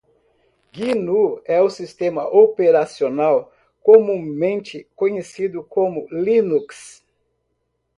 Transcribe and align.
Gnu 0.73 1.39
é 1.45 1.61
o 1.61 1.69
sistema 1.69 2.27
operacional 2.27 3.53
comumente 3.83 4.87
conhecido 4.95 5.63
como 5.63 6.07
Linux. 6.09 7.05